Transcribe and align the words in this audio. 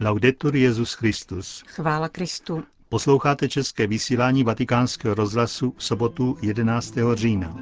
Laudetur 0.00 0.56
Jezus 0.56 0.92
Christus. 0.92 1.62
Chvála 1.66 2.08
Kristu. 2.08 2.64
Posloucháte 2.88 3.48
české 3.48 3.86
vysílání 3.86 4.44
Vatikánského 4.44 5.14
rozhlasu 5.14 5.74
v 5.76 5.84
sobotu 5.84 6.36
11. 6.42 6.94
října. 7.14 7.56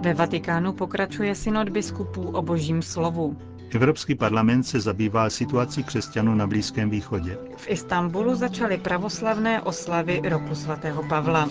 Ve 0.00 0.14
Vatikánu 0.14 0.72
pokračuje 0.72 1.34
synod 1.34 1.68
biskupů 1.68 2.22
o 2.22 2.42
božím 2.42 2.82
slovu. 2.82 3.36
Evropský 3.74 4.14
parlament 4.14 4.62
se 4.62 4.80
zabývá 4.80 5.30
situací 5.30 5.84
křesťanů 5.84 6.34
na 6.34 6.46
Blízkém 6.46 6.90
východě. 6.90 7.38
V 7.56 7.68
Istanbulu 7.70 8.34
začaly 8.34 8.78
pravoslavné 8.78 9.62
oslavy 9.62 10.20
roku 10.24 10.54
svatého 10.54 11.02
Pavla. 11.08 11.48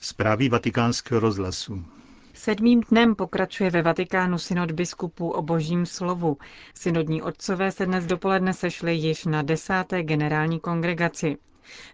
Zprávy 0.00 0.48
vatikánského 0.48 1.20
rozhlasu. 1.20 1.97
Sedmým 2.48 2.80
dnem 2.90 3.14
pokračuje 3.14 3.70
ve 3.70 3.82
Vatikánu 3.82 4.38
synod 4.38 4.70
biskupů 4.70 5.30
o 5.30 5.42
božím 5.42 5.86
slovu. 5.86 6.36
Synodní 6.74 7.22
otcové 7.22 7.72
se 7.72 7.86
dnes 7.86 8.06
dopoledne 8.06 8.54
sešli 8.54 8.94
již 8.94 9.24
na 9.24 9.42
desáté 9.42 10.02
generální 10.02 10.60
kongregaci. 10.60 11.36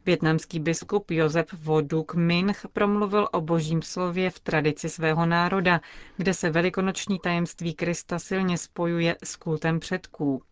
Větnamský 0.07 0.61
biskup 0.61 1.11
Josef 1.11 1.47
Voduk 1.53 2.15
Minch 2.15 2.67
promluvil 2.73 3.29
o 3.33 3.41
božím 3.41 3.83
slově 3.83 4.31
v 4.31 4.41
tradici 4.41 4.89
svého 4.89 5.27
národa, 5.27 5.81
kde 6.17 6.35
se 6.35 6.51
velikonoční 6.51 7.19
tajemství 7.19 7.75
Krista 7.75 8.19
silně 8.19 8.59
spojuje 8.59 9.17
s 9.25 9.37
kultem 9.37 9.81
předků. 9.81 10.43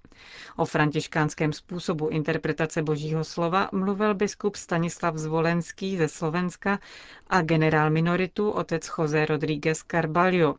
O 0.56 0.64
františkánském 0.64 1.52
způsobu 1.52 2.08
interpretace 2.08 2.82
božího 2.82 3.24
slova 3.24 3.68
mluvil 3.72 4.14
biskup 4.14 4.56
Stanislav 4.56 5.16
Zvolenský 5.16 5.96
ze 5.96 6.08
Slovenska 6.08 6.78
a 7.30 7.42
generál 7.42 7.90
minoritu 7.90 8.50
otec 8.50 8.90
José 8.98 9.26
Rodríguez 9.26 9.82
Carballo. 9.90 10.54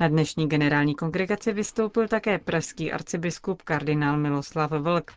Na 0.00 0.08
dnešní 0.08 0.48
generální 0.48 0.94
kongregaci 0.94 1.52
vystoupil 1.52 2.08
také 2.08 2.38
pražský 2.38 2.92
arcibiskup 2.92 3.62
kardinál 3.62 4.16
Miloslav 4.16 4.70
Vlk. 4.70 5.10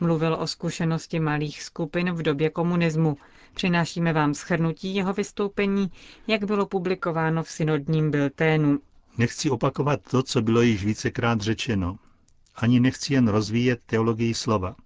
Mluvil 0.00 0.34
o 0.34 0.46
zkušenosti 0.46 1.20
malých 1.20 1.62
skupin 1.62 2.12
v 2.12 2.22
době 2.22 2.50
komunismu. 2.50 3.16
Přinášíme 3.54 4.12
vám 4.12 4.34
schrnutí 4.34 4.94
jeho 4.94 5.12
vystoupení, 5.12 5.90
jak 6.26 6.44
bylo 6.44 6.66
publikováno 6.66 7.42
v 7.42 7.50
synodním 7.50 8.10
bilténu. 8.10 8.78
Nechci 9.18 9.50
opakovat 9.50 10.00
to, 10.10 10.22
co 10.22 10.42
bylo 10.42 10.62
již 10.62 10.84
vícekrát 10.84 11.40
řečeno. 11.40 11.98
Ani 12.60 12.80
nechci 12.80 13.14
jen 13.14 13.28
rozvíjet 13.28 13.80
teologii 13.86 14.34
slova. 14.34 14.76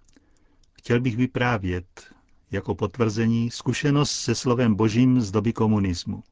Chtěl 0.73 1.01
bych 1.01 1.17
vyprávět, 1.17 2.13
jako 2.51 2.75
potvrzení, 2.75 3.51
zkušenost 3.51 4.11
se 4.11 4.35
slovem 4.35 4.75
božím 4.75 5.21
z 5.21 5.31
doby 5.31 5.53
komunismu. 5.53 6.23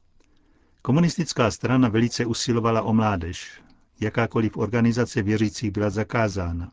Komunistická 0.82 1.50
strana 1.50 1.88
velice 1.88 2.26
usilovala 2.26 2.82
o 2.82 2.92
mládež. 2.92 3.62
Jakákoliv 4.00 4.56
organizace 4.56 5.22
věřících 5.22 5.70
byla 5.70 5.90
zakázána. 5.90 6.72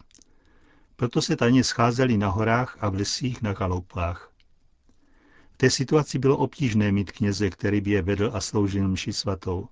Proto 0.96 1.22
se 1.22 1.36
tajně 1.36 1.64
scházeli 1.64 2.18
na 2.18 2.30
horách 2.30 2.78
a 2.80 2.90
v 2.90 2.96
lesích 2.96 3.42
na 3.42 3.54
chaloupách. 3.54 4.32
V 5.52 5.58
té 5.58 5.70
situaci 5.70 6.20
bylo 6.20 6.38
obtížné 6.38 6.92
mít 6.92 7.12
kněze, 7.12 7.50
který 7.50 7.82
by 7.82 7.92
je 7.92 8.02
vedl 8.02 8.32
a 8.34 8.42
sloužil 8.42 8.88
mši 8.88 9.14
svatou. 9.14 9.68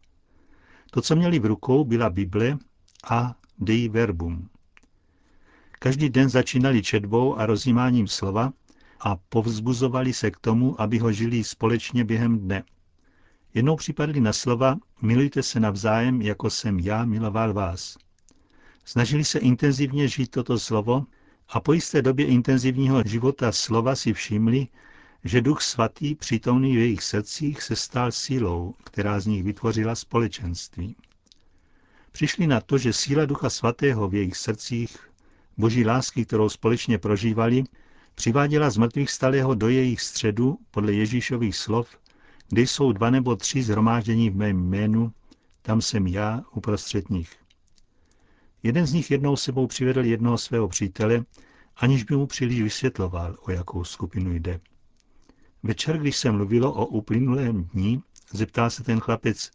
To, 0.91 1.01
co 1.01 1.15
měli 1.15 1.39
v 1.39 1.45
rukou, 1.45 1.83
byla 1.83 2.09
Bible 2.09 2.57
a 3.09 3.35
Dei 3.59 3.89
Verbum. 3.89 4.49
Každý 5.79 6.09
den 6.09 6.29
začínali 6.29 6.83
četbou 6.83 7.37
a 7.37 7.45
rozjímáním 7.45 8.07
slova 8.07 8.53
a 8.99 9.15
povzbuzovali 9.15 10.13
se 10.13 10.31
k 10.31 10.37
tomu, 10.37 10.81
aby 10.81 10.97
ho 10.97 11.11
žili 11.11 11.43
společně 11.43 12.03
během 12.03 12.39
dne. 12.39 12.63
Jednou 13.53 13.75
připadli 13.75 14.21
na 14.21 14.33
slova 14.33 14.75
milujte 15.01 15.43
se 15.43 15.59
navzájem, 15.59 16.21
jako 16.21 16.49
jsem 16.49 16.79
já 16.79 17.05
miloval 17.05 17.53
vás. 17.53 17.97
Snažili 18.85 19.25
se 19.25 19.39
intenzivně 19.39 20.07
žít 20.07 20.31
toto 20.31 20.59
slovo 20.59 21.05
a 21.49 21.59
po 21.59 21.73
jisté 21.73 22.01
době 22.01 22.25
intenzivního 22.25 23.03
života 23.05 23.51
slova 23.51 23.95
si 23.95 24.13
všimli, 24.13 24.67
že 25.23 25.41
Duch 25.41 25.61
Svatý, 25.61 26.15
přítomný 26.15 26.75
v 26.75 26.79
jejich 26.79 27.03
srdcích, 27.03 27.61
se 27.61 27.75
stal 27.75 28.11
sílou, 28.11 28.73
která 28.83 29.19
z 29.19 29.25
nich 29.25 29.43
vytvořila 29.43 29.95
společenství. 29.95 30.95
Přišli 32.11 32.47
na 32.47 32.61
to, 32.61 32.77
že 32.77 32.93
síla 32.93 33.25
Ducha 33.25 33.49
Svatého 33.49 34.09
v 34.09 34.15
jejich 34.15 34.37
srdcích, 34.37 35.08
boží 35.59 35.85
lásky, 35.85 36.25
kterou 36.25 36.49
společně 36.49 36.97
prožívali, 36.97 37.63
přiváděla 38.15 38.69
z 38.69 38.77
mrtvých 38.77 39.11
stalého 39.11 39.55
do 39.55 39.69
jejich 39.69 40.01
středu, 40.01 40.57
podle 40.71 40.93
Ježíšových 40.93 41.55
slov, 41.55 41.89
kde 42.49 42.61
jsou 42.61 42.91
dva 42.91 43.09
nebo 43.09 43.35
tři 43.35 43.63
zhromáždění 43.63 44.29
v 44.29 44.35
mém 44.35 44.69
jménu, 44.69 45.11
tam 45.61 45.81
jsem 45.81 46.07
já 46.07 46.41
uprostřed 46.51 47.09
nich. 47.09 47.35
Jeden 48.63 48.85
z 48.85 48.93
nich 48.93 49.11
jednou 49.11 49.35
sebou 49.35 49.67
přivedl 49.67 50.05
jednoho 50.05 50.37
svého 50.37 50.67
přítele, 50.67 51.25
aniž 51.77 52.03
by 52.03 52.15
mu 52.15 52.27
příliš 52.27 52.61
vysvětloval, 52.61 53.35
o 53.41 53.51
jakou 53.51 53.83
skupinu 53.83 54.33
jde. 54.33 54.59
Večer, 55.63 55.97
když 55.97 56.17
se 56.17 56.31
mluvilo 56.31 56.73
o 56.73 56.85
uplynulém 56.85 57.63
dní, 57.63 58.03
zeptal 58.33 58.69
se 58.69 58.83
ten 58.83 58.99
chlapec, 58.99 59.51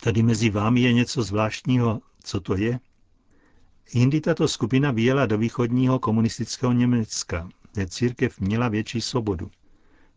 tady 0.00 0.22
mezi 0.22 0.50
vámi 0.50 0.80
je 0.80 0.92
něco 0.92 1.22
zvláštního, 1.22 2.00
co 2.24 2.40
to 2.40 2.56
je? 2.56 2.80
Jindy 3.94 4.20
tato 4.20 4.48
skupina 4.48 4.90
vyjela 4.90 5.26
do 5.26 5.38
východního 5.38 5.98
komunistického 5.98 6.72
Německa, 6.72 7.48
kde 7.72 7.86
církev 7.86 8.40
měla 8.40 8.68
větší 8.68 9.00
svobodu. 9.00 9.50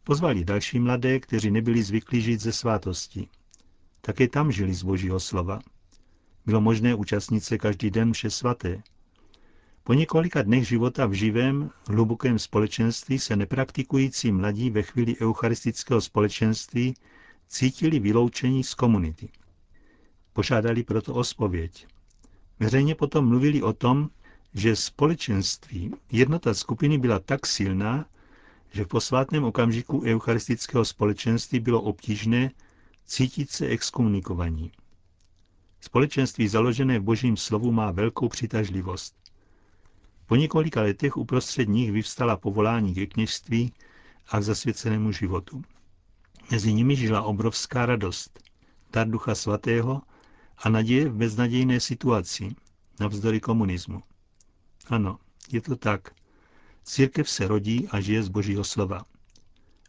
Pozvali 0.03 0.45
další 0.45 0.79
mladé, 0.79 1.19
kteří 1.19 1.51
nebyli 1.51 1.83
zvyklí 1.83 2.21
žít 2.21 2.41
ze 2.41 2.51
svátosti. 2.51 3.27
Také 4.01 4.27
tam 4.27 4.51
žili 4.51 4.73
z 4.73 4.83
božího 4.83 5.19
slova. 5.19 5.59
Bylo 6.45 6.61
možné 6.61 6.95
účastnit 6.95 7.43
se 7.43 7.57
každý 7.57 7.91
den 7.91 8.13
vše 8.13 8.29
svaté. 8.29 8.83
Po 9.83 9.93
několika 9.93 10.41
dnech 10.41 10.67
života 10.67 11.05
v 11.05 11.13
živém, 11.13 11.71
hlubokém 11.87 12.39
společenství 12.39 13.19
se 13.19 13.35
nepraktikující 13.35 14.31
mladí 14.31 14.69
ve 14.69 14.83
chvíli 14.83 15.15
eucharistického 15.21 16.01
společenství 16.01 16.93
cítili 17.47 17.99
vyloučení 17.99 18.63
z 18.63 18.73
komunity. 18.73 19.29
Požádali 20.33 20.83
proto 20.83 21.13
o 21.13 21.23
spověď. 21.23 21.87
Veřejně 22.59 22.95
potom 22.95 23.27
mluvili 23.27 23.61
o 23.61 23.73
tom, 23.73 24.09
že 24.53 24.75
společenství, 24.75 25.93
jednota 26.11 26.53
skupiny 26.53 26.97
byla 26.97 27.19
tak 27.19 27.45
silná, 27.45 28.05
že 28.71 28.83
v 28.83 28.87
posvátném 28.87 29.43
okamžiku 29.43 30.01
eucharistického 30.05 30.85
společenství 30.85 31.59
bylo 31.59 31.81
obtížné 31.81 32.51
cítit 33.05 33.51
se 33.51 33.67
exkomunikovaní. 33.67 34.71
Společenství 35.81 36.47
založené 36.47 36.99
v 36.99 37.03
božím 37.03 37.37
slovu 37.37 37.71
má 37.71 37.91
velkou 37.91 38.29
přitažlivost. 38.29 39.15
Po 40.25 40.35
několika 40.35 40.81
letech 40.81 41.17
uprostřed 41.17 41.69
nich 41.69 41.91
vyvstala 41.91 42.37
povolání 42.37 42.93
ke 42.95 43.05
kněžství 43.05 43.73
a 44.27 44.39
k 44.39 44.43
zasvěcenému 44.43 45.11
životu. 45.11 45.61
Mezi 46.51 46.73
nimi 46.73 46.95
žila 46.95 47.21
obrovská 47.21 47.85
radost, 47.85 48.39
dar 48.93 49.09
ducha 49.09 49.35
svatého 49.35 50.01
a 50.57 50.69
naděje 50.69 51.09
v 51.09 51.13
beznadějné 51.13 51.79
situaci, 51.79 52.55
navzdory 52.99 53.39
komunismu. 53.39 54.03
Ano, 54.87 55.19
je 55.51 55.61
to 55.61 55.75
tak. 55.75 56.11
Církev 56.83 57.29
se 57.29 57.47
rodí 57.47 57.87
a 57.91 57.99
žije 58.01 58.23
z 58.23 58.29
božího 58.29 58.63
slova. 58.63 59.05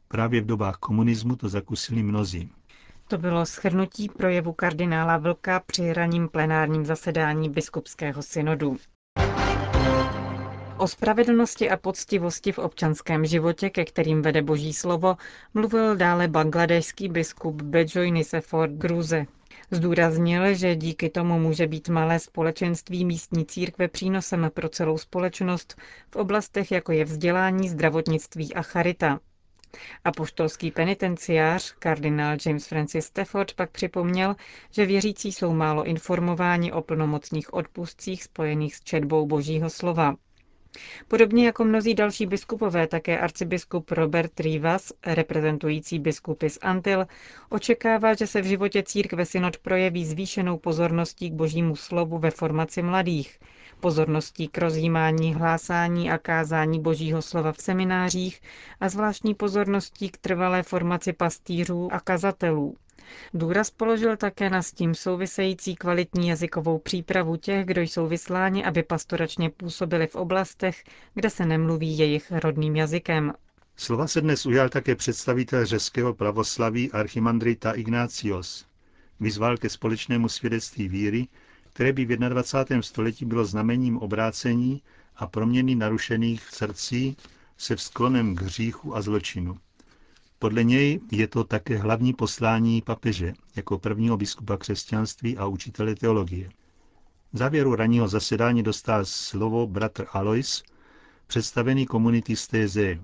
Právě 0.08 0.40
v 0.40 0.46
dobách 0.46 0.76
komunismu 0.76 1.36
to 1.36 1.48
zakusili 1.48 2.02
mnozí. 2.02 2.50
To 3.08 3.18
bylo 3.18 3.46
schrnutí 3.46 4.08
projevu 4.08 4.52
kardinála 4.52 5.18
Vlka 5.18 5.60
při 5.60 5.92
raním 5.92 6.28
plenárním 6.28 6.86
zasedání 6.86 7.50
biskupského 7.50 8.22
synodu. 8.22 8.76
O 10.78 10.88
spravedlnosti 10.88 11.70
a 11.70 11.76
poctivosti 11.76 12.52
v 12.52 12.58
občanském 12.58 13.26
životě, 13.26 13.70
ke 13.70 13.84
kterým 13.84 14.22
vede 14.22 14.42
boží 14.42 14.72
slovo, 14.72 15.16
mluvil 15.54 15.96
dále 15.96 16.28
bangladešský 16.28 17.08
biskup 17.08 17.62
Bejoy 17.62 18.10
Nisefor 18.10 18.68
Gruze. 18.68 19.26
Zdůraznil, 19.70 20.54
že 20.54 20.76
díky 20.76 21.10
tomu 21.10 21.38
může 21.38 21.66
být 21.66 21.88
malé 21.88 22.18
společenství 22.18 23.04
místní 23.04 23.46
církve 23.46 23.88
přínosem 23.88 24.50
pro 24.54 24.68
celou 24.68 24.98
společnost 24.98 25.76
v 26.10 26.16
oblastech, 26.16 26.72
jako 26.72 26.92
je 26.92 27.04
vzdělání, 27.04 27.68
zdravotnictví 27.68 28.54
a 28.54 28.62
charita. 28.62 29.20
Apoštolský 30.04 30.70
penitenciář, 30.70 31.74
kardinál 31.78 32.36
James 32.46 32.66
Francis 32.66 33.04
Stafford, 33.06 33.54
pak 33.54 33.70
připomněl, 33.70 34.36
že 34.70 34.86
věřící 34.86 35.32
jsou 35.32 35.52
málo 35.52 35.84
informováni 35.84 36.72
o 36.72 36.82
plnomocných 36.82 37.54
odpustcích 37.54 38.22
spojených 38.22 38.76
s 38.76 38.80
četbou 38.80 39.26
božího 39.26 39.70
slova. 39.70 40.14
Podobně 41.08 41.46
jako 41.46 41.64
mnozí 41.64 41.94
další 41.94 42.26
biskupové, 42.26 42.86
také 42.86 43.18
arcibiskup 43.18 43.90
Robert 43.90 44.40
Rivas, 44.40 44.92
reprezentující 45.06 45.98
biskupy 45.98 46.48
z 46.50 46.58
Antil, 46.62 47.06
očekává, 47.48 48.14
že 48.14 48.26
se 48.26 48.42
v 48.42 48.44
životě 48.44 48.82
církve 48.82 49.26
synod 49.26 49.56
projeví 49.56 50.04
zvýšenou 50.06 50.58
pozorností 50.58 51.30
k 51.30 51.34
božímu 51.34 51.76
slovu 51.76 52.18
ve 52.18 52.30
formaci 52.30 52.82
mladých, 52.82 53.38
pozorností 53.80 54.48
k 54.48 54.58
rozjímání, 54.58 55.34
hlásání 55.34 56.10
a 56.10 56.18
kázání 56.18 56.80
božího 56.80 57.22
slova 57.22 57.52
v 57.52 57.62
seminářích 57.62 58.40
a 58.80 58.88
zvláštní 58.88 59.34
pozorností 59.34 60.08
k 60.08 60.16
trvalé 60.16 60.62
formaci 60.62 61.12
pastýřů 61.12 61.88
a 61.92 62.00
kazatelů. 62.00 62.76
Důraz 63.34 63.70
položil 63.70 64.16
také 64.16 64.50
na 64.50 64.62
s 64.62 64.72
tím 64.72 64.94
související 64.94 65.74
kvalitní 65.76 66.28
jazykovou 66.28 66.78
přípravu 66.78 67.36
těch, 67.36 67.64
kdo 67.66 67.80
jsou 67.80 68.06
vysláni, 68.06 68.64
aby 68.64 68.82
pastoračně 68.82 69.50
působili 69.50 70.06
v 70.06 70.14
oblastech, 70.14 70.84
kde 71.14 71.30
se 71.30 71.46
nemluví 71.46 71.98
jejich 71.98 72.32
rodným 72.32 72.76
jazykem. 72.76 73.32
Slova 73.76 74.06
se 74.06 74.20
dnes 74.20 74.46
ujal 74.46 74.68
také 74.68 74.94
představitel 74.94 75.66
řeckého 75.66 76.14
pravoslaví 76.14 76.92
archimandrita 76.92 77.72
Ignácios. 77.72 78.66
Vyzval 79.20 79.56
ke 79.56 79.68
společnému 79.68 80.28
svědectví 80.28 80.88
víry, 80.88 81.26
které 81.76 81.92
by 81.92 82.04
v 82.04 82.16
21. 82.16 82.82
století 82.82 83.24
bylo 83.24 83.44
znamením 83.44 83.98
obrácení 83.98 84.82
a 85.16 85.26
proměny 85.26 85.74
narušených 85.74 86.48
srdcí 86.50 87.16
se 87.56 87.76
vzklonem 87.76 88.36
k 88.36 88.42
hříchu 88.42 88.96
a 88.96 89.02
zločinu. 89.02 89.56
Podle 90.38 90.64
něj 90.64 91.00
je 91.12 91.26
to 91.28 91.44
také 91.44 91.78
hlavní 91.78 92.12
poslání 92.12 92.82
papeže 92.82 93.34
jako 93.56 93.78
prvního 93.78 94.16
biskupa 94.16 94.56
křesťanství 94.56 95.36
a 95.38 95.46
učitele 95.46 95.94
teologie. 95.94 96.50
V 97.32 97.38
závěru 97.38 97.74
ranního 97.74 98.08
zasedání 98.08 98.62
dostal 98.62 99.04
slovo 99.04 99.66
bratr 99.66 100.06
Alois, 100.12 100.62
představený 101.26 101.86
komunity 101.86 102.36
z 102.36 102.46
Téze. 102.46 102.98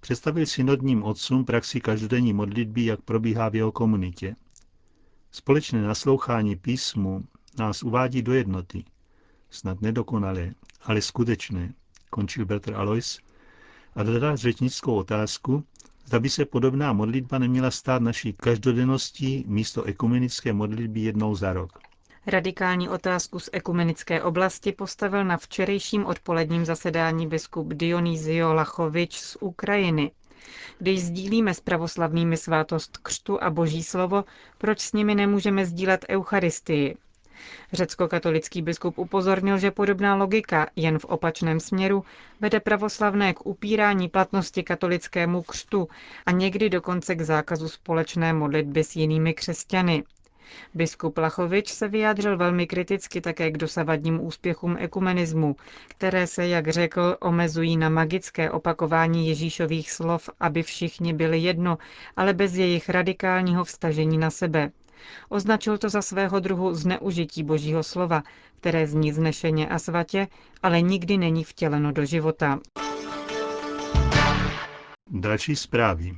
Představil 0.00 0.46
synodním 0.46 1.02
otcům 1.02 1.44
praxi 1.44 1.80
každodenní 1.80 2.32
modlitby, 2.32 2.84
jak 2.84 3.00
probíhá 3.00 3.48
v 3.48 3.54
jeho 3.54 3.72
komunitě. 3.72 4.36
Společné 5.30 5.82
naslouchání 5.82 6.56
písmu 6.56 7.24
nás 7.58 7.82
uvádí 7.82 8.22
do 8.22 8.32
jednoty. 8.34 8.84
Snad 9.50 9.80
nedokonalé, 9.80 10.54
ale 10.82 11.02
skutečné, 11.02 11.72
končil 12.10 12.46
bratr 12.46 12.74
Alois 12.74 13.18
a 13.94 14.02
dodal 14.02 14.36
řečnickou 14.36 14.94
otázku, 14.94 15.64
zda 16.06 16.20
by 16.20 16.30
se 16.30 16.44
podobná 16.44 16.92
modlitba 16.92 17.38
neměla 17.38 17.70
stát 17.70 18.02
naší 18.02 18.32
každodenností 18.32 19.44
místo 19.46 19.82
ekumenické 19.84 20.52
modlitby 20.52 21.00
jednou 21.00 21.34
za 21.34 21.52
rok. 21.52 21.78
Radikální 22.26 22.88
otázku 22.88 23.38
z 23.38 23.48
ekumenické 23.52 24.22
oblasti 24.22 24.72
postavil 24.72 25.24
na 25.24 25.36
včerejším 25.36 26.06
odpoledním 26.06 26.64
zasedání 26.64 27.26
biskup 27.26 27.68
Dionýzio 27.74 28.54
Lachovič 28.54 29.18
z 29.20 29.36
Ukrajiny. 29.40 30.10
Když 30.78 31.02
sdílíme 31.04 31.54
s 31.54 31.60
pravoslavnými 31.60 32.36
svátost 32.36 32.96
křtu 32.96 33.42
a 33.42 33.50
boží 33.50 33.82
slovo, 33.82 34.24
proč 34.58 34.80
s 34.80 34.92
nimi 34.92 35.14
nemůžeme 35.14 35.66
sdílet 35.66 36.04
Eucharistii? 36.08 36.96
Řecko-katolický 37.72 38.62
biskup 38.62 38.98
upozornil, 38.98 39.58
že 39.58 39.70
podobná 39.70 40.14
logika, 40.14 40.66
jen 40.76 40.98
v 40.98 41.04
opačném 41.04 41.60
směru, 41.60 42.04
vede 42.40 42.60
pravoslavné 42.60 43.34
k 43.34 43.46
upírání 43.46 44.08
platnosti 44.08 44.62
katolickému 44.62 45.42
křtu 45.42 45.88
a 46.26 46.30
někdy 46.30 46.70
dokonce 46.70 47.14
k 47.14 47.20
zákazu 47.20 47.68
společné 47.68 48.32
modlitby 48.32 48.84
s 48.84 48.96
jinými 48.96 49.34
křesťany. 49.34 50.04
Biskup 50.74 51.18
Lachovič 51.18 51.72
se 51.72 51.88
vyjádřil 51.88 52.36
velmi 52.36 52.66
kriticky 52.66 53.20
také 53.20 53.50
k 53.50 53.58
dosavadním 53.58 54.26
úspěchům 54.26 54.76
ekumenismu, 54.80 55.56
které 55.88 56.26
se, 56.26 56.48
jak 56.48 56.68
řekl, 56.68 57.16
omezují 57.20 57.76
na 57.76 57.88
magické 57.88 58.50
opakování 58.50 59.28
Ježíšových 59.28 59.92
slov, 59.92 60.30
aby 60.40 60.62
všichni 60.62 61.12
byli 61.12 61.38
jedno, 61.38 61.78
ale 62.16 62.34
bez 62.34 62.54
jejich 62.54 62.88
radikálního 62.88 63.64
vstažení 63.64 64.18
na 64.18 64.30
sebe. 64.30 64.70
Označil 65.28 65.78
to 65.78 65.88
za 65.88 66.02
svého 66.02 66.40
druhu 66.40 66.74
zneužití 66.74 67.42
božího 67.42 67.82
slova, 67.82 68.22
které 68.60 68.86
zní 68.86 69.12
znešeně 69.12 69.68
a 69.68 69.78
svatě, 69.78 70.28
ale 70.62 70.80
nikdy 70.80 71.16
není 71.18 71.44
vtěleno 71.44 71.92
do 71.92 72.04
života. 72.04 72.58
Další 75.10 75.56
zprávy. 75.56 76.16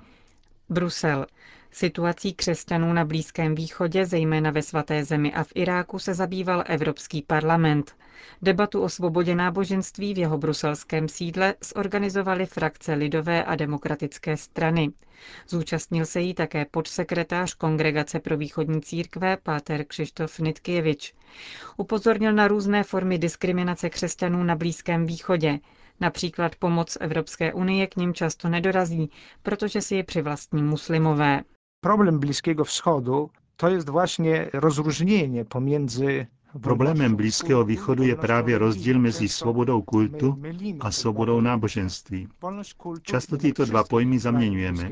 Brusel. 0.69 1.27
Situací 1.73 2.35
křesťanů 2.35 2.93
na 2.93 3.05
Blízkém 3.05 3.55
východě, 3.55 4.07
zejména 4.07 4.51
ve 4.51 4.63
svaté 4.63 5.05
zemi 5.05 5.33
a 5.35 5.45
v 5.45 5.53
Iráku, 5.55 5.99
se 5.99 6.15
zabýval 6.15 6.65
Evropský 6.67 7.23
parlament. 7.23 7.97
Debatu 8.43 8.81
o 8.83 8.89
svobodě 8.89 9.35
náboženství 9.35 10.15
v 10.15 10.19
jeho 10.19 10.39
bruselském 10.39 11.09
sídle 11.09 11.55
zorganizovali 11.75 12.47
frakce 12.47 12.95
Lidové 12.95 13.45
a 13.45 13.55
demokratické 13.57 14.37
strany. 14.37 14.91
Zúčastnil 15.49 16.07
se 16.07 16.21
jí 16.21 16.35
také 16.35 16.65
podsekretář 16.65 17.55
Kongregace 17.55 18.21
pro 18.21 18.37
východní 18.37 18.81
církve 18.83 19.37
Páter 19.43 19.85
Křištof 19.85 20.39
Nitkěvič. 20.39 21.15
Upozornil 21.77 22.33
na 22.33 22.49
různé 22.49 22.83
formy 22.85 23.19
diskriminace 23.19 23.91
křesťanů 23.91 24.45
na 24.45 24.57
Blízkém 24.57 25.07
východě, 25.07 25.59
Například 26.03 26.57
pomoc 26.57 26.99
Evropské 27.01 27.53
unie 27.53 27.87
k 27.87 27.97
ním 27.97 28.15
často 28.15 28.49
nedorazí, 28.49 29.11
protože 29.43 29.81
si 29.81 29.95
je 29.95 30.05
přivlastní 30.05 30.63
muslimové. 30.63 31.41
Problem 31.83 32.19
Blízkého 32.19 32.65
wschodu 32.65 33.31
to 33.57 33.69
jest 33.69 33.89
właśnie 33.89 34.51
rozróżnienie 34.53 35.45
pomiędzy 35.45 36.27
Problémem 36.63 37.17
Blízkého 37.17 37.65
východu 37.65 38.03
je 38.03 38.17
právě 38.17 38.59
rozdíl 38.59 38.99
mezi 38.99 39.29
svobodou 39.29 39.83
kultu 39.83 40.39
a 40.81 40.91
svobodou 40.91 41.41
náboženství. 41.41 42.29
Často 43.03 43.37
tyto 43.37 43.65
dva 43.65 43.85
pojmy 43.85 44.19
zaměňujeme. 44.19 44.91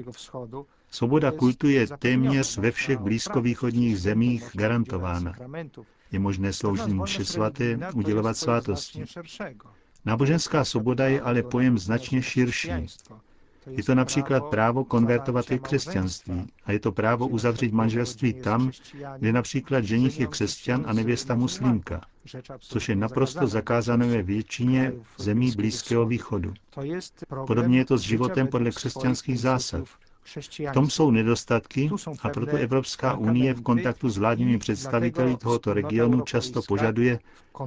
Svoboda 0.90 1.30
kultu 1.32 1.68
je 1.68 1.86
téměř 1.86 2.58
ve 2.58 2.70
všech 2.70 2.98
blízkovýchodních 2.98 4.00
zemích 4.00 4.50
garantována. 4.54 5.34
Je 6.12 6.18
možné 6.18 6.52
sloužit 6.52 6.88
mše 6.88 7.24
svaté, 7.24 7.78
udělovat 7.94 8.36
svátosti. 8.36 9.04
Náboženská 10.04 10.64
svoboda 10.64 11.08
je 11.08 11.20
ale 11.20 11.42
pojem 11.42 11.78
značně 11.78 12.22
širší. 12.22 12.70
Je 13.66 13.82
to 13.82 13.94
například 13.94 14.40
právo 14.44 14.84
konvertovat 14.84 15.46
ke 15.46 15.58
křesťanství 15.58 16.46
a 16.64 16.72
je 16.72 16.80
to 16.80 16.92
právo 16.92 17.28
uzavřít 17.28 17.72
manželství 17.72 18.34
tam, 18.34 18.70
kde 19.18 19.32
například 19.32 19.84
ženich 19.84 20.20
je 20.20 20.26
křesťan 20.26 20.84
a 20.86 20.92
nevěsta 20.92 21.34
muslimka, 21.34 22.00
což 22.58 22.88
je 22.88 22.96
naprosto 22.96 23.46
zakázané 23.46 24.06
ve 24.06 24.22
většině 24.22 24.92
zemí 25.18 25.52
Blízkého 25.56 26.06
východu. 26.06 26.54
Podobně 27.46 27.78
je 27.78 27.84
to 27.84 27.98
s 27.98 28.02
životem 28.02 28.46
podle 28.46 28.70
křesťanských 28.70 29.40
zásad. 29.40 29.84
V 30.36 30.72
tom 30.74 30.90
jsou 30.90 31.10
nedostatky 31.10 31.90
a 32.22 32.28
proto 32.28 32.56
Evropská 32.56 33.14
unie 33.16 33.54
v 33.54 33.62
kontaktu 33.62 34.10
s 34.10 34.18
vládními 34.18 34.58
představiteli 34.58 35.36
tohoto 35.36 35.72
regionu 35.74 36.20
často 36.20 36.62
požaduje 36.68 37.18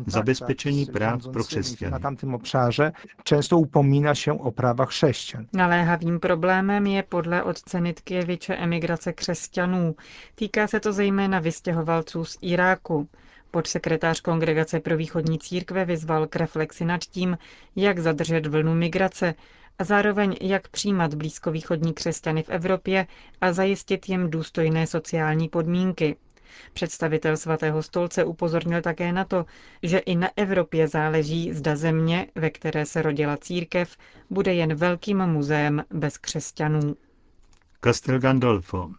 zabezpečení 0.05 0.85
práv 0.85 1.27
pro 1.33 1.43
křesťany. 1.43 1.91
Na 1.91 1.99
tamtym 1.99 2.33
obszarze 2.33 2.91
często 3.23 3.57
upomina 3.57 4.15
się 4.15 4.31
o 4.39 4.51
prawa 4.51 4.85
chrześcijan. 4.85 5.45
Naléhavým 5.53 6.19
problémem 6.19 6.87
je 6.87 7.03
podle 7.03 7.43
otce 7.43 7.81
Nitkěviče 7.81 8.55
emigrace 8.55 9.13
křesťanů. 9.13 9.95
Týká 10.35 10.67
se 10.67 10.79
to 10.79 10.93
zejména 10.93 11.39
vystěhovalců 11.39 12.25
z 12.25 12.37
Iráku. 12.41 13.07
Podsekretář 13.51 14.21
Kongregace 14.21 14.79
pro 14.79 14.97
východní 14.97 15.39
církve 15.39 15.85
vyzval 15.85 16.27
k 16.27 16.35
reflexi 16.35 16.85
nad 16.85 17.01
tím, 17.01 17.37
jak 17.75 17.99
zadržet 17.99 18.45
vlnu 18.47 18.75
migrace 18.75 19.33
a 19.81 19.83
zároveň 19.83 20.35
jak 20.41 20.67
přijímat 20.67 21.13
blízkovýchodní 21.13 21.93
křesťany 21.93 22.43
v 22.43 22.50
Evropě 22.50 23.07
a 23.41 23.53
zajistit 23.53 24.09
jim 24.09 24.29
důstojné 24.29 24.88
sociální 24.88 25.50
podmínky. 25.50 26.15
Představitel 26.73 27.38
svatého 27.38 27.83
stolce 27.83 28.23
upozornil 28.23 28.81
také 28.81 29.13
na 29.13 29.25
to, 29.25 29.45
že 29.83 29.97
i 29.97 30.15
na 30.15 30.29
Evropě 30.35 30.88
záleží, 30.88 31.53
zda 31.53 31.75
země, 31.75 32.27
ve 32.35 32.50
které 32.50 32.85
se 32.85 33.01
rodila 33.01 33.38
církev, 33.38 33.97
bude 34.29 34.53
jen 34.53 34.75
velkým 34.75 35.17
muzeem 35.25 35.83
bez 35.93 36.17
křesťanů. 36.17 36.95
Castel 37.83 38.19
Gandolfo. 38.19 38.91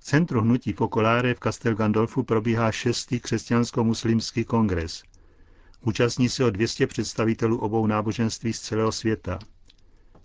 Centru 0.00 0.40
hnutí 0.40 0.72
Focolare 0.72 1.34
v 1.34 1.40
Castel 1.40 1.74
Gandolfu 1.74 2.22
probíhá 2.22 2.72
šestý 2.72 3.20
křesťansko-muslimský 3.20 4.44
kongres. 4.44 5.02
Účastní 5.80 6.28
se 6.28 6.44
o 6.44 6.50
200 6.50 6.86
představitelů 6.86 7.58
obou 7.58 7.86
náboženství 7.86 8.52
z 8.52 8.60
celého 8.60 8.92
světa. 8.92 9.38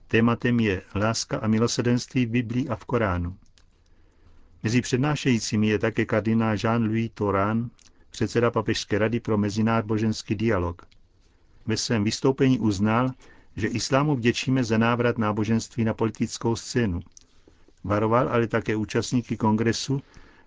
Tématem 0.08 0.60
je 0.60 0.82
láska 0.96 1.38
a 1.38 1.48
milosedenství 1.48 2.26
v 2.26 2.30
Biblii 2.30 2.70
a 2.70 2.76
v 2.76 2.86
Koránu. 2.86 3.38
Mezi 4.64 4.82
přednášejícími 4.82 5.68
je 5.68 5.80
také 5.80 6.06
kardinál 6.06 6.56
Jean-Louis 6.56 7.12
Toran, 7.14 7.70
předseda 8.10 8.52
Papežské 8.52 8.98
rady 8.98 9.20
pro 9.20 9.38
mezináboženský 9.38 10.36
dialog. 10.36 10.88
Ve 11.66 11.78
svém 11.78 12.04
vystoupení 12.04 12.60
uznal, 12.60 13.12
že 13.56 13.68
islámu 13.68 14.16
vděčíme 14.16 14.64
za 14.64 14.78
návrat 14.78 15.18
náboženství 15.18 15.84
na 15.84 15.94
politickou 15.94 16.56
scénu. 16.56 17.00
Varoval 17.84 18.30
ale 18.30 18.48
také 18.48 18.76
účastníky 18.76 19.38
kongresu, 19.38 20.02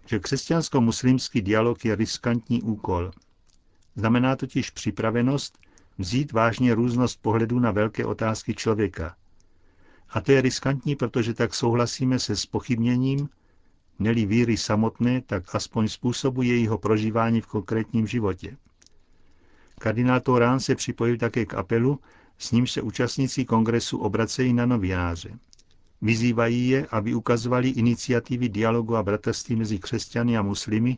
že 0.07 0.19
křesťansko-muslimský 0.19 1.43
dialog 1.43 1.85
je 1.85 1.97
riskantní 1.97 2.63
úkol. 2.63 3.11
Znamená 3.97 4.37
totiž 4.37 4.71
připravenost 4.71 5.59
Vzít 5.99 6.33
vážně 6.33 6.75
různost 6.75 7.23
pohledů 7.23 7.59
na 7.59 7.71
velké 7.71 8.05
otázky 8.05 8.55
člověka. 8.55 9.17
A 10.11 10.21
to 10.21 10.33
je 10.33 10.41
riskantní, 10.41 10.97
protože 10.97 11.35
tak 11.35 11.55
souhlasíme 11.55 12.19
se 12.19 12.37
spochybněním, 12.37 13.29
neli 13.99 14.27
víry 14.27 14.57
samotné, 14.57 15.21
tak 15.21 15.55
aspoň 15.55 15.89
způsobu 15.89 16.43
jejího 16.43 16.79
prožívání 16.79 17.41
v 17.41 17.47
konkrétním 17.47 18.07
životě. 18.07 18.57
Kardinál 19.79 20.21
Torán 20.21 20.61
se 20.61 20.75
připojil 20.75 21.17
také 21.17 21.47
k 21.47 21.55
apelu, 21.55 22.01
s 22.39 22.53
nímž 22.53 22.73
se 22.73 22.83
účastníci 22.83 23.45
kongresu 23.45 23.99
obracejí 23.99 24.53
na 24.53 24.67
novináře. 24.67 25.39
Vyzývají 26.03 26.69
je, 26.69 26.87
aby 26.91 27.15
ukazovali 27.15 27.69
iniciativy 27.69 28.49
dialogu 28.49 28.97
a 28.97 29.03
bratrství 29.03 29.57
mezi 29.57 29.79
křesťany 29.79 30.37
a 30.37 30.43
muslimy 30.43 30.97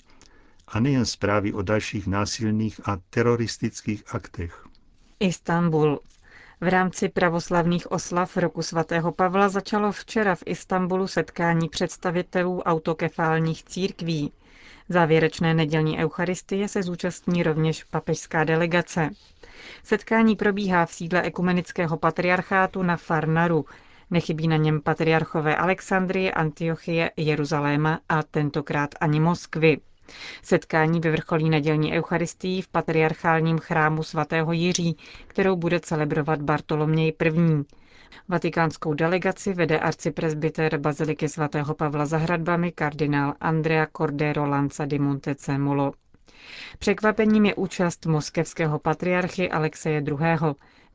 a 0.69 0.81
nejen 0.81 1.07
zprávy 1.07 1.53
o 1.53 1.63
dalších 1.63 2.07
násilných 2.07 2.81
a 2.89 2.99
teroristických 3.11 4.15
aktech. 4.15 4.67
Istanbul. 5.21 6.01
V 6.63 6.69
rámci 6.69 7.09
pravoslavných 7.09 7.93
oslav 7.93 8.37
roku 8.37 8.63
svatého 8.63 9.13
Pavla 9.13 9.49
začalo 9.49 9.93
včera 9.93 10.35
v 10.35 10.43
Istanbulu 10.47 11.07
setkání 11.07 11.69
představitelů 11.69 12.63
autokefálních 12.63 13.65
církví. 13.65 14.33
Závěrečné 14.89 15.55
nedělní 15.55 15.99
eucharistie 15.99 16.69
se 16.69 16.83
zúčastní 16.83 17.43
rovněž 17.43 17.85
papežská 17.85 18.45
delegace. 18.45 19.11
Setkání 19.83 20.37
probíhá 20.37 20.87
v 20.87 20.93
sídle 20.93 21.23
ekumenického 21.23 21.97
patriarchátu 21.97 22.83
na 22.83 22.97
Farnaru. 22.97 23.65
Nechybí 24.11 24.49
na 24.49 24.57
něm 24.57 24.81
patriarchové 24.81 25.57
Alexandrie, 25.57 26.33
Antiochie, 26.33 27.11
Jeruzaléma 27.17 28.01
a 28.09 28.23
tentokrát 28.23 28.91
ani 29.01 29.21
Moskvy. 29.21 29.79
Setkání 30.43 31.01
vyvrcholí 31.01 31.51
nedělní 31.51 31.93
eucharistii 31.93 32.63
v 32.63 32.69
patriarchálním 32.69 33.59
chrámu 33.59 34.03
svatého 34.03 34.53
Jiří, 34.53 34.97
kterou 35.27 35.57
bude 35.57 35.81
celebrovat 35.81 36.43
Bartoloměj 36.43 37.13
I. 37.25 37.65
Vatikánskou 38.29 38.95
delegaci 38.95 39.53
vede 39.55 39.79
arcipresbyter 39.79 40.79
Baziliky 40.79 41.29
svatého 41.29 41.75
Pavla 41.75 42.07
za 42.07 42.19
hradbami 42.19 42.73
kardinál 42.73 43.35
Andrea 43.41 43.87
Cordero 43.97 44.47
Lanza 44.47 44.85
di 44.87 44.99
Montecemolo. 44.99 45.93
Překvapením 46.79 47.45
je 47.45 47.55
účast 47.55 48.07
moskevského 48.07 48.79
patriarchy 48.79 49.51
Alexeje 49.51 50.03
II. 50.09 50.17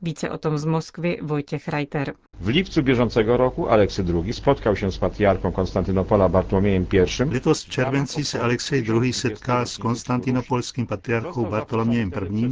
Více 0.02 0.30
o 0.30 0.38
tom 0.38 0.58
z 0.58 0.64
Moskvy 0.64 1.18
Vojtěch 1.22 1.68
Reiter. 1.68 2.14
W 2.40 2.48
lipcu 2.48 2.82
bieżącego 2.82 3.36
roku 3.36 3.68
Aleksy 3.68 4.04
II 4.24 4.32
spotkał 4.32 4.76
się 4.76 4.92
z 4.92 4.98
patriarchą 4.98 5.52
Konstantynopola 5.52 6.28
Bartłomiejem 6.28 6.86
I. 6.92 7.24
Letos 7.32 7.64
v 7.64 7.68
červenci 7.68 8.24
se 8.24 8.40
Alexej 8.40 8.84
II. 8.88 9.12
setkal 9.12 9.66
s 9.66 9.78
konstantinopolským 9.78 10.86
patriarchou 10.86 11.46
Bartolomějem 11.46 12.12
I. 12.30 12.48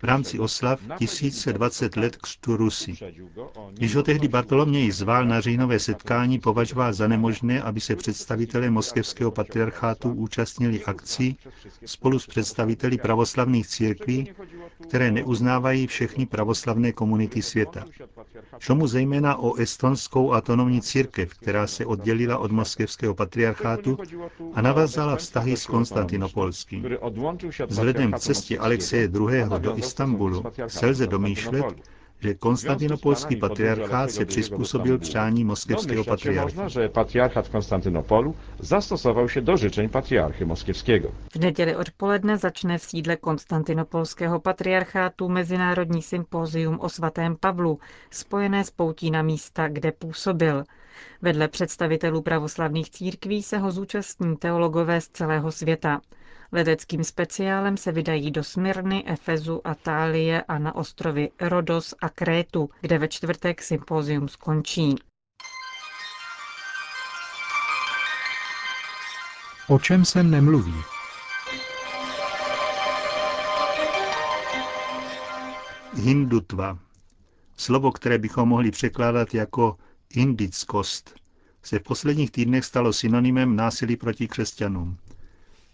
v 0.00 0.04
rámci 0.04 0.38
oslav 0.38 0.80
1020 0.98 1.96
let 1.96 2.16
křtu 2.16 2.56
Rusy. 2.56 2.94
Když 3.72 3.96
ho 3.96 4.02
tehdy 4.02 4.28
Bartoloměj 4.28 4.90
zval 4.90 5.24
na 5.24 5.40
říjnové 5.40 5.78
setkání, 5.78 6.38
považoval 6.38 6.92
za 6.92 7.08
nemožné, 7.08 7.62
aby 7.62 7.80
se 7.80 7.96
představitelé 7.96 8.70
moskevského 8.70 9.30
patriarchátu 9.30 10.12
účastnili 10.12 10.84
akcí 10.84 11.36
spolu 11.86 12.18
s 12.18 12.26
představiteli 12.26 12.98
pravoslavných 12.98 13.66
církví, 13.66 14.28
které 14.88 15.10
neuznávají 15.10 15.86
všechny 15.86 16.26
pravoslavné 16.26 16.69
komunity 16.94 17.42
světa. 17.42 17.84
Šlo 18.58 18.74
mu 18.74 18.86
zejména 18.86 19.36
o 19.36 19.54
estonskou 19.54 20.30
autonomní 20.32 20.80
církev, 20.80 21.34
která 21.34 21.66
se 21.66 21.86
oddělila 21.86 22.38
od 22.38 22.52
moskevského 22.52 23.14
patriarchátu 23.14 23.98
a 24.54 24.62
navázala 24.62 25.16
vztahy 25.16 25.56
s 25.56 25.66
Konstantinopolským. 25.66 26.86
Vzhledem 27.66 28.12
k 28.12 28.18
cestě 28.18 28.58
Alexeje 28.58 29.04
II. 29.04 29.44
do 29.58 29.76
Istanbulu 29.76 30.42
se 30.66 30.86
lze 30.86 31.06
domýšlet, 31.06 31.64
že 32.20 32.34
konstantinopolský 32.34 33.36
patriarchát 33.36 34.10
se 34.10 34.24
přizpůsobil 34.24 34.98
přání 34.98 35.44
moskevského 35.44 36.04
patriarchy. 36.04 36.56
že 36.68 36.88
patriarchat 36.88 37.48
Konstantynopolu 37.48 38.34
zastosował 38.58 39.28
się 39.28 39.40
do 39.40 39.56
życzeń 39.56 39.88
patriarchy 39.88 40.44
moskiewskiego. 40.44 41.08
V 41.32 41.36
neděli 41.38 41.76
odpoledne 41.76 42.38
začne 42.38 42.78
v 42.78 42.82
sídle 42.84 43.16
konstantinopolského 43.16 44.40
patriarchátu 44.40 45.28
Mezinárodní 45.28 46.02
sympózium 46.02 46.80
o 46.80 46.88
svatém 46.88 47.36
Pavlu, 47.36 47.78
spojené 48.10 48.64
s 48.64 48.70
poutí 48.70 49.10
na 49.10 49.22
místa, 49.22 49.68
kde 49.68 49.92
působil. 49.92 50.64
Vedle 51.22 51.48
představitelů 51.48 52.22
pravoslavných 52.22 52.90
církví 52.90 53.42
se 53.42 53.58
ho 53.58 53.70
zúčastní 53.70 54.36
teologové 54.36 55.00
z 55.00 55.08
celého 55.08 55.52
světa. 55.52 56.00
Leteckým 56.52 57.04
speciálem 57.04 57.76
se 57.76 57.92
vydají 57.92 58.30
do 58.30 58.44
Smyrny, 58.44 59.04
Efezu, 59.06 59.66
Atálie 59.66 60.42
a 60.42 60.58
na 60.58 60.74
ostrovy 60.74 61.30
Rodos 61.40 61.94
a 62.00 62.08
Krétu, 62.08 62.70
kde 62.80 62.98
ve 62.98 63.08
čtvrtek 63.08 63.62
sympózium 63.62 64.28
skončí. 64.28 64.94
O 69.68 69.78
čem 69.78 70.04
se 70.04 70.22
nemluví? 70.22 70.74
Hindutva. 75.94 76.78
Slovo, 77.56 77.92
které 77.92 78.18
bychom 78.18 78.48
mohli 78.48 78.70
překládat 78.70 79.34
jako 79.34 79.76
indickost, 80.14 81.14
se 81.62 81.78
v 81.78 81.82
posledních 81.82 82.30
týdnech 82.30 82.64
stalo 82.64 82.92
synonymem 82.92 83.56
násilí 83.56 83.96
proti 83.96 84.28
křesťanům. 84.28 84.98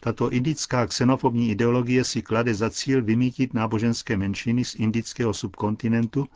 Tato 0.07 0.31
indická 0.31 0.87
xenofobní 0.87 1.51
ideologie 1.51 2.05
si 2.05 2.23
klade 2.23 2.55
za 2.55 2.71
cíl 2.71 3.03
vymítit 3.03 3.55
náboženské 3.55 4.17
menšiny 4.17 4.65
z 4.65 4.75
indického 4.75 5.35
subkontinentu 5.35 6.27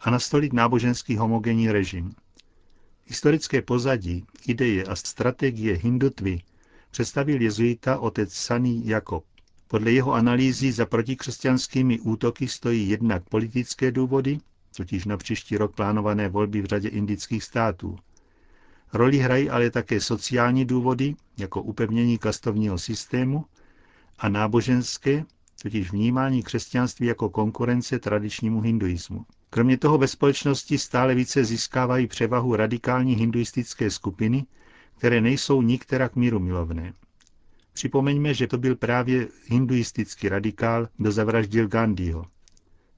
a 0.00 0.10
nastolit 0.10 0.52
náboženský 0.52 1.16
homogenní 1.16 1.70
režim. 1.70 2.14
Historické 3.06 3.62
pozadí, 3.62 4.24
ideje 4.46 4.84
a 4.84 4.96
strategie 4.96 5.76
hindutvy 5.76 6.40
představil 6.90 7.42
jezuita 7.42 7.98
otec 7.98 8.32
Saný 8.34 8.86
Jakob. 8.86 9.24
Podle 9.68 9.92
jeho 9.92 10.12
analýzy 10.12 10.72
za 10.72 10.86
protikřesťanskými 10.86 12.00
útoky 12.00 12.48
stojí 12.48 12.88
jednak 12.88 13.28
politické 13.28 13.92
důvody, 13.92 14.38
totiž 14.76 15.04
na 15.04 15.16
příští 15.16 15.56
rok 15.56 15.74
plánované 15.74 16.28
volby 16.28 16.62
v 16.62 16.66
řadě 16.66 16.88
indických 16.88 17.44
států. 17.44 17.98
Roli 18.94 19.18
hrají 19.18 19.50
ale 19.50 19.70
také 19.70 20.00
sociální 20.00 20.64
důvody, 20.64 21.14
jako 21.38 21.62
upevnění 21.62 22.18
kastovního 22.18 22.78
systému, 22.78 23.44
a 24.18 24.28
náboženské, 24.28 25.24
totiž 25.62 25.92
vnímání 25.92 26.42
křesťanství 26.42 27.06
jako 27.06 27.30
konkurence 27.30 27.98
tradičnímu 27.98 28.60
hinduismu. 28.60 29.26
Kromě 29.50 29.78
toho 29.78 29.98
ve 29.98 30.08
společnosti 30.08 30.78
stále 30.78 31.14
více 31.14 31.44
získávají 31.44 32.06
převahu 32.06 32.56
radikální 32.56 33.14
hinduistické 33.14 33.90
skupiny, 33.90 34.46
které 34.98 35.20
nejsou 35.20 35.62
nikterak 35.62 36.16
míru 36.16 36.38
milovné. 36.38 36.92
Připomeňme, 37.72 38.34
že 38.34 38.46
to 38.46 38.58
byl 38.58 38.76
právě 38.76 39.28
hinduistický 39.46 40.28
radikál, 40.28 40.88
kdo 40.96 41.12
zavraždil 41.12 41.68
Gandhiho. 41.68 42.24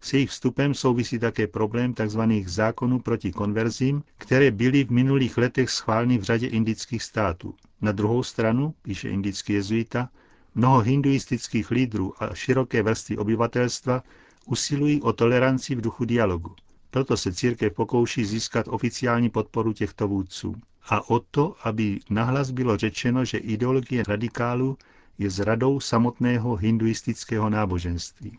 S 0.00 0.12
jejich 0.12 0.31
vstupem 0.31 0.75
souvisí 0.75 1.19
také 1.19 1.47
problém 1.47 1.95
tzv. 1.95 2.21
zákonů 2.47 2.99
proti 2.99 3.33
konverzím, 3.33 4.03
které 4.19 4.50
byly 4.50 4.85
v 4.85 4.91
minulých 4.91 5.38
letech 5.38 5.71
schváleny 5.71 6.19
v 6.19 6.23
řadě 6.23 6.47
indických 6.47 7.03
států. 7.03 7.55
Na 7.81 7.93
druhou 7.93 8.23
stranu, 8.23 8.75
píše 8.83 9.09
indický 9.09 9.53
jezuita, 9.53 10.09
mnoho 10.55 10.81
hinduistických 10.81 11.71
lídrů 11.71 12.12
a 12.23 12.35
široké 12.35 12.83
vrstvy 12.83 13.17
obyvatelstva 13.17 14.03
usilují 14.47 15.03
o 15.03 15.12
toleranci 15.12 15.75
v 15.75 15.81
duchu 15.81 16.05
dialogu. 16.05 16.55
Proto 16.91 17.17
se 17.17 17.33
církev 17.33 17.73
pokouší 17.73 18.25
získat 18.25 18.69
oficiální 18.69 19.31
podporu 19.31 19.73
těchto 19.73 20.09
vůdců. 20.09 20.55
A 20.88 21.11
o 21.11 21.19
to, 21.21 21.57
aby 21.65 22.00
nahlas 22.11 22.50
bylo 22.50 22.76
řečeno, 22.76 23.25
že 23.25 23.38
ideologie 23.38 24.03
radikálů 24.09 24.76
je 25.19 25.31
zradou 25.31 25.81
samotného 25.81 26.57
hinduistického 26.57 27.50
náboženství. 27.50 28.38